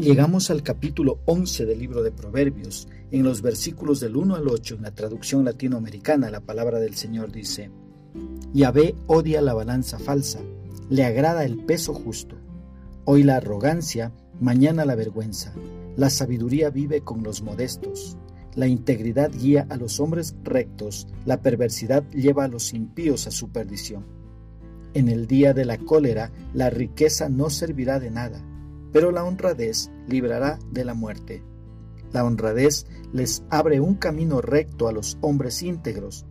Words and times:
Llegamos 0.00 0.50
al 0.50 0.62
capítulo 0.62 1.20
11 1.26 1.66
del 1.66 1.78
libro 1.78 2.02
de 2.02 2.10
Proverbios. 2.10 2.88
En 3.10 3.22
los 3.22 3.42
versículos 3.42 4.00
del 4.00 4.16
1 4.16 4.34
al 4.34 4.48
8, 4.48 4.76
en 4.76 4.82
la 4.82 4.94
traducción 4.94 5.44
latinoamericana, 5.44 6.30
la 6.30 6.40
palabra 6.40 6.80
del 6.80 6.94
Señor 6.94 7.30
dice, 7.30 7.70
Yahvé 8.54 8.94
odia 9.08 9.42
la 9.42 9.52
balanza 9.52 9.98
falsa, 9.98 10.40
le 10.88 11.04
agrada 11.04 11.44
el 11.44 11.58
peso 11.58 11.92
justo. 11.92 12.36
Hoy 13.04 13.24
la 13.24 13.36
arrogancia, 13.36 14.14
mañana 14.40 14.86
la 14.86 14.94
vergüenza. 14.94 15.52
La 15.98 16.08
sabiduría 16.08 16.70
vive 16.70 17.02
con 17.02 17.22
los 17.22 17.42
modestos. 17.42 18.16
La 18.54 18.68
integridad 18.68 19.30
guía 19.30 19.66
a 19.68 19.76
los 19.76 20.00
hombres 20.00 20.34
rectos, 20.42 21.08
la 21.26 21.42
perversidad 21.42 22.08
lleva 22.08 22.44
a 22.44 22.48
los 22.48 22.72
impíos 22.72 23.26
a 23.26 23.30
su 23.30 23.50
perdición. 23.50 24.06
En 24.94 25.10
el 25.10 25.26
día 25.26 25.52
de 25.52 25.66
la 25.66 25.76
cólera, 25.76 26.32
la 26.54 26.70
riqueza 26.70 27.28
no 27.28 27.50
servirá 27.50 28.00
de 28.00 28.10
nada 28.10 28.42
pero 28.92 29.12
la 29.12 29.24
honradez 29.24 29.90
librará 30.06 30.58
de 30.70 30.84
la 30.84 30.94
muerte. 30.94 31.42
La 32.12 32.24
honradez 32.24 32.86
les 33.12 33.44
abre 33.50 33.80
un 33.80 33.94
camino 33.94 34.40
recto 34.40 34.88
a 34.88 34.92
los 34.92 35.18
hombres 35.20 35.62
íntegros. 35.62 36.26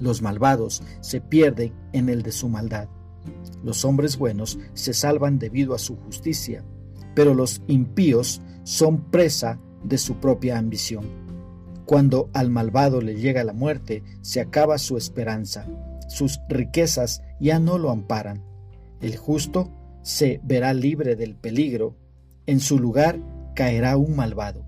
Los 0.00 0.22
malvados 0.22 0.82
se 1.00 1.20
pierden 1.20 1.72
en 1.92 2.08
el 2.08 2.22
de 2.22 2.32
su 2.32 2.48
maldad. 2.48 2.88
Los 3.62 3.84
hombres 3.84 4.18
buenos 4.18 4.58
se 4.74 4.92
salvan 4.92 5.38
debido 5.38 5.74
a 5.74 5.78
su 5.78 5.96
justicia, 5.96 6.64
pero 7.14 7.34
los 7.34 7.62
impíos 7.66 8.42
son 8.64 9.10
presa 9.10 9.60
de 9.82 9.98
su 9.98 10.16
propia 10.16 10.58
ambición. 10.58 11.04
Cuando 11.86 12.30
al 12.32 12.50
malvado 12.50 13.02
le 13.02 13.16
llega 13.16 13.44
la 13.44 13.52
muerte, 13.52 14.02
se 14.22 14.40
acaba 14.40 14.78
su 14.78 14.96
esperanza. 14.96 15.66
Sus 16.08 16.40
riquezas 16.48 17.22
ya 17.40 17.58
no 17.58 17.78
lo 17.78 17.90
amparan. 17.90 18.42
El 19.00 19.16
justo 19.16 19.70
se 20.04 20.38
verá 20.44 20.74
libre 20.74 21.16
del 21.16 21.34
peligro, 21.34 21.96
en 22.46 22.60
su 22.60 22.78
lugar 22.78 23.18
caerá 23.56 23.96
un 23.96 24.14
malvado. 24.14 24.64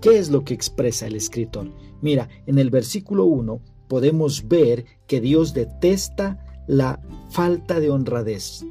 ¿Qué 0.00 0.18
es 0.18 0.28
lo 0.28 0.44
que 0.44 0.54
expresa 0.54 1.06
el 1.06 1.14
escritor? 1.14 1.70
Mira, 2.00 2.28
en 2.46 2.58
el 2.58 2.68
versículo 2.68 3.24
1 3.26 3.60
podemos 3.88 4.48
ver 4.48 4.84
que 5.06 5.20
Dios 5.20 5.54
detesta 5.54 6.44
la 6.66 7.00
falta 7.30 7.78
de 7.78 7.90
honradez. 7.90 8.64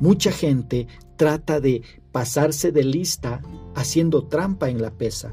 Mucha 0.00 0.32
gente 0.32 0.86
trata 1.16 1.60
de 1.60 1.82
pasarse 2.10 2.72
de 2.72 2.82
lista 2.82 3.42
haciendo 3.74 4.26
trampa 4.28 4.70
en 4.70 4.80
la 4.80 4.90
pesa, 4.90 5.32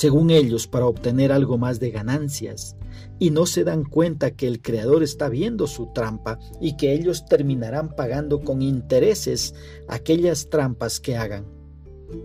según 0.00 0.30
ellos 0.30 0.66
para 0.66 0.86
obtener 0.86 1.30
algo 1.30 1.58
más 1.58 1.78
de 1.78 1.90
ganancias 1.90 2.74
y 3.18 3.28
no 3.28 3.44
se 3.44 3.64
dan 3.64 3.84
cuenta 3.84 4.30
que 4.30 4.46
el 4.46 4.62
Creador 4.62 5.02
está 5.02 5.28
viendo 5.28 5.66
su 5.66 5.92
trampa 5.92 6.38
y 6.58 6.78
que 6.78 6.94
ellos 6.94 7.26
terminarán 7.26 7.94
pagando 7.94 8.40
con 8.40 8.62
intereses 8.62 9.54
aquellas 9.88 10.48
trampas 10.48 11.00
que 11.00 11.18
hagan. 11.18 11.44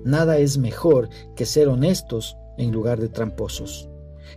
Nada 0.06 0.38
es 0.38 0.58
mejor 0.58 1.10
que 1.36 1.46
ser 1.46 1.68
honestos 1.68 2.38
en 2.58 2.72
lugar 2.72 3.02
de 3.02 3.10
tramposos. 3.10 3.90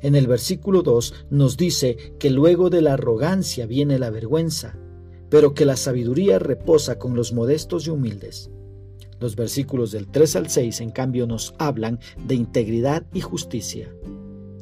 En 0.02 0.16
el 0.16 0.26
versículo 0.26 0.82
2 0.82 1.26
nos 1.30 1.56
dice 1.56 1.96
que 2.18 2.30
luego 2.30 2.70
de 2.70 2.82
la 2.82 2.94
arrogancia 2.94 3.66
viene 3.66 4.00
la 4.00 4.10
vergüenza, 4.10 4.76
pero 5.30 5.54
que 5.54 5.64
la 5.64 5.76
sabiduría 5.76 6.40
reposa 6.40 6.98
con 6.98 7.14
los 7.14 7.32
modestos 7.32 7.86
y 7.86 7.90
humildes. 7.90 8.50
Los 9.20 9.36
versículos 9.36 9.92
del 9.92 10.06
3 10.08 10.36
al 10.36 10.48
6 10.48 10.80
en 10.80 10.90
cambio 10.90 11.26
nos 11.26 11.54
hablan 11.58 11.98
de 12.24 12.34
integridad 12.34 13.04
y 13.12 13.20
justicia. 13.20 13.92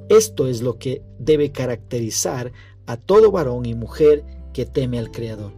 Esto 0.09 0.47
es 0.47 0.63
lo 0.63 0.79
que 0.79 1.03
debe 1.19 1.53
caracterizar 1.53 2.53
a 2.87 2.97
todo 2.97 3.33
varón 3.33 3.67
y 3.67 3.75
mujer 3.75 4.25
que 4.53 4.65
teme 4.65 4.99
al 4.99 5.11
Creador. 5.11 5.53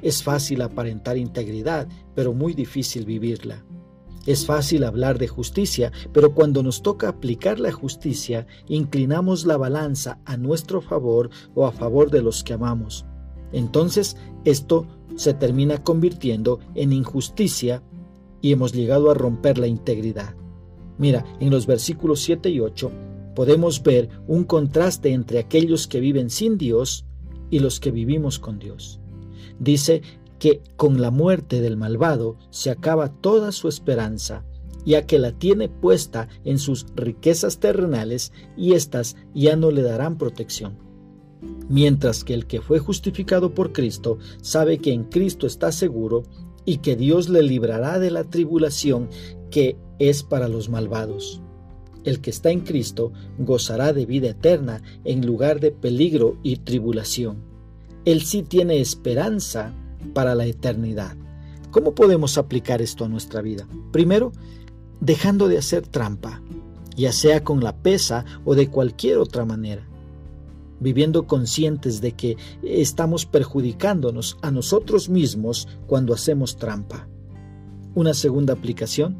Es 0.00 0.22
fácil 0.22 0.62
aparentar 0.62 1.16
integridad, 1.16 1.88
pero 2.14 2.32
muy 2.32 2.54
difícil 2.54 3.04
vivirla. 3.04 3.64
Es 4.24 4.46
fácil 4.46 4.84
hablar 4.84 5.18
de 5.18 5.26
justicia, 5.26 5.90
pero 6.12 6.32
cuando 6.32 6.62
nos 6.62 6.82
toca 6.82 7.08
aplicar 7.08 7.58
la 7.58 7.72
justicia, 7.72 8.46
inclinamos 8.68 9.44
la 9.46 9.56
balanza 9.56 10.20
a 10.24 10.36
nuestro 10.36 10.80
favor 10.80 11.30
o 11.54 11.66
a 11.66 11.72
favor 11.72 12.10
de 12.10 12.22
los 12.22 12.44
que 12.44 12.52
amamos. 12.52 13.04
Entonces, 13.52 14.16
esto 14.44 14.86
se 15.16 15.34
termina 15.34 15.82
convirtiendo 15.82 16.60
en 16.74 16.92
injusticia 16.92 17.82
y 18.42 18.52
hemos 18.52 18.74
llegado 18.74 19.10
a 19.10 19.14
romper 19.14 19.56
la 19.56 19.68
integridad. 19.68 20.34
Mira, 20.98 21.24
en 21.40 21.50
los 21.50 21.66
versículos 21.66 22.20
7 22.20 22.50
y 22.50 22.60
8 22.60 22.90
podemos 23.34 23.82
ver 23.82 24.10
un 24.26 24.44
contraste 24.44 25.12
entre 25.12 25.38
aquellos 25.38 25.86
que 25.86 26.00
viven 26.00 26.28
sin 26.28 26.58
Dios 26.58 27.06
y 27.50 27.60
los 27.60 27.80
que 27.80 27.90
vivimos 27.90 28.38
con 28.38 28.58
Dios. 28.58 29.00
Dice 29.58 30.02
que 30.38 30.60
con 30.76 31.00
la 31.00 31.10
muerte 31.10 31.60
del 31.60 31.76
malvado 31.76 32.36
se 32.50 32.70
acaba 32.70 33.08
toda 33.08 33.52
su 33.52 33.68
esperanza, 33.68 34.44
ya 34.84 35.06
que 35.06 35.18
la 35.18 35.32
tiene 35.32 35.68
puesta 35.68 36.28
en 36.44 36.58
sus 36.58 36.86
riquezas 36.96 37.58
terrenales 37.58 38.32
y 38.56 38.72
éstas 38.72 39.16
ya 39.34 39.54
no 39.54 39.70
le 39.70 39.82
darán 39.82 40.18
protección. 40.18 40.78
Mientras 41.68 42.24
que 42.24 42.34
el 42.34 42.46
que 42.46 42.60
fue 42.60 42.78
justificado 42.78 43.54
por 43.54 43.72
Cristo 43.72 44.18
sabe 44.40 44.78
que 44.78 44.92
en 44.92 45.04
Cristo 45.04 45.46
está 45.46 45.72
seguro 45.72 46.24
y 46.64 46.78
que 46.78 46.96
Dios 46.96 47.28
le 47.28 47.42
librará 47.42 47.98
de 47.98 48.10
la 48.10 48.24
tribulación 48.24 49.08
que 49.50 49.76
es 49.98 50.22
para 50.22 50.48
los 50.48 50.68
malvados. 50.68 51.40
El 52.04 52.20
que 52.20 52.30
está 52.30 52.50
en 52.50 52.60
Cristo 52.60 53.12
gozará 53.38 53.92
de 53.92 54.06
vida 54.06 54.30
eterna 54.30 54.82
en 55.04 55.24
lugar 55.24 55.60
de 55.60 55.70
peligro 55.70 56.36
y 56.42 56.56
tribulación. 56.56 57.44
Él 58.04 58.22
sí 58.22 58.42
tiene 58.42 58.80
esperanza 58.80 59.72
para 60.12 60.34
la 60.34 60.46
eternidad. 60.46 61.16
¿Cómo 61.70 61.94
podemos 61.94 62.38
aplicar 62.38 62.82
esto 62.82 63.04
a 63.04 63.08
nuestra 63.08 63.40
vida? 63.40 63.68
Primero, 63.92 64.32
dejando 65.00 65.48
de 65.48 65.58
hacer 65.58 65.86
trampa, 65.86 66.42
ya 66.96 67.12
sea 67.12 67.44
con 67.44 67.62
la 67.62 67.76
pesa 67.76 68.24
o 68.44 68.54
de 68.54 68.68
cualquier 68.68 69.18
otra 69.18 69.44
manera, 69.44 69.88
viviendo 70.82 71.26
conscientes 71.26 72.00
de 72.00 72.12
que 72.12 72.36
estamos 72.62 73.24
perjudicándonos 73.26 74.36
a 74.42 74.50
nosotros 74.50 75.08
mismos 75.08 75.68
cuando 75.86 76.12
hacemos 76.12 76.56
trampa. 76.56 77.08
Una 77.94 78.14
segunda 78.14 78.52
aplicación, 78.52 79.16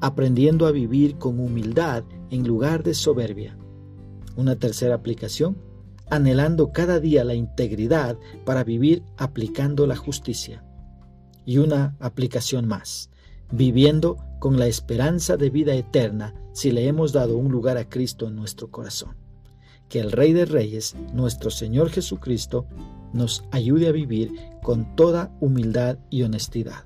aprendiendo 0.00 0.66
a 0.66 0.72
vivir 0.72 1.16
con 1.16 1.40
humildad 1.40 2.04
en 2.30 2.46
lugar 2.46 2.82
de 2.82 2.94
soberbia. 2.94 3.56
Una 4.36 4.56
tercera 4.56 4.94
aplicación, 4.94 5.56
anhelando 6.10 6.72
cada 6.72 7.00
día 7.00 7.24
la 7.24 7.34
integridad 7.34 8.18
para 8.44 8.64
vivir 8.64 9.02
aplicando 9.16 9.86
la 9.86 9.96
justicia. 9.96 10.64
Y 11.46 11.58
una 11.58 11.96
aplicación 12.00 12.66
más, 12.66 13.10
viviendo 13.50 14.16
con 14.40 14.58
la 14.58 14.66
esperanza 14.66 15.36
de 15.36 15.50
vida 15.50 15.74
eterna 15.74 16.34
si 16.52 16.70
le 16.70 16.86
hemos 16.86 17.12
dado 17.12 17.36
un 17.38 17.50
lugar 17.50 17.78
a 17.78 17.88
Cristo 17.88 18.28
en 18.28 18.36
nuestro 18.36 18.70
corazón. 18.70 19.23
Que 19.88 20.00
el 20.00 20.12
Rey 20.12 20.32
de 20.32 20.44
Reyes, 20.44 20.94
nuestro 21.12 21.50
Señor 21.50 21.90
Jesucristo, 21.90 22.66
nos 23.12 23.44
ayude 23.50 23.88
a 23.88 23.92
vivir 23.92 24.32
con 24.62 24.96
toda 24.96 25.36
humildad 25.40 25.98
y 26.10 26.22
honestidad. 26.22 26.84